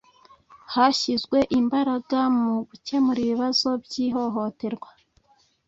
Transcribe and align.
hashyizwe 0.73 1.37
imbaraga 1.59 2.19
mu 2.41 2.53
gukemura 2.69 3.19
ibibazo 3.25 3.69
by' 3.83 3.99
ihohoterwa 4.05 4.89